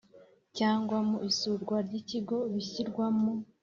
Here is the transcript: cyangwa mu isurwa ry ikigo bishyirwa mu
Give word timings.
cyangwa 0.57 0.97
mu 1.09 1.17
isurwa 1.29 1.75
ry 1.87 1.93
ikigo 2.01 2.37
bishyirwa 2.53 3.05
mu 3.19 3.33